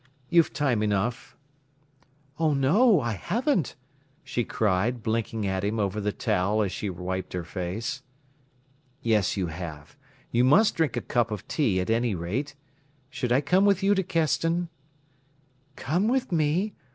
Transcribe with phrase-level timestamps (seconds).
[0.31, 1.37] "You've time enough."
[2.39, 3.75] "Oh no, I haven't!"
[4.23, 8.01] she cried, blinking at him over the towel as she wiped her face.
[9.03, 9.95] "Yes, you have.
[10.31, 12.55] You must drink a cup of tea at any rate.
[13.11, 14.69] Should I come with you to Keston?"
[15.75, 16.73] "Come with me?